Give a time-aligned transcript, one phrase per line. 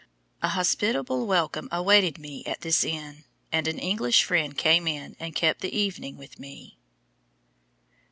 [0.41, 5.37] A hospitable welcome awaited me at this inn, and an English friend came in and
[5.37, 6.79] spent the evening with me.